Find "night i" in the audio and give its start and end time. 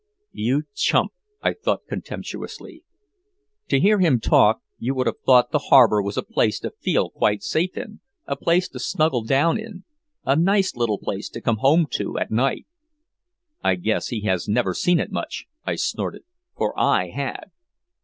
12.31-13.75